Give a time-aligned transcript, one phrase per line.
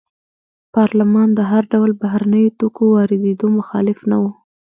[0.73, 4.23] پارلمان د هر ډول بهرنیو توکو واردېدو مخالف نه و.